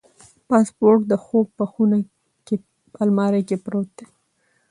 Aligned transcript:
پاسپورت 0.47 1.01
د 1.11 1.13
خوب 1.23 1.47
په 1.59 1.65
خونه 1.71 1.97
کې 2.45 2.55
په 2.91 2.97
المارۍ 3.05 3.41
کې 3.49 3.57
دی. 3.97 4.05